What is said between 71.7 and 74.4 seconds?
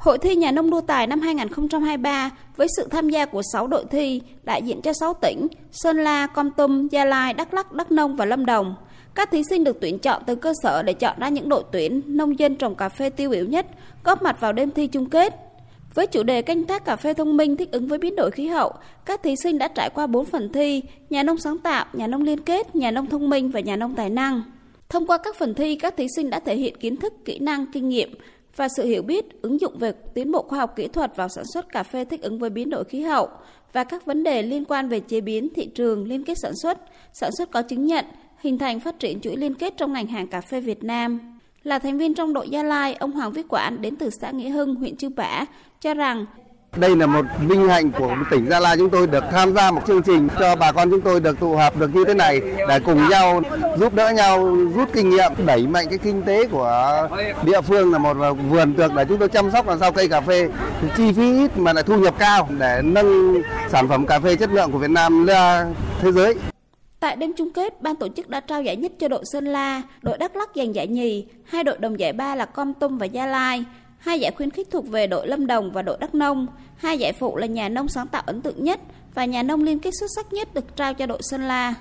đồng giải ba là Com Tum và Gia Lai. Hai giải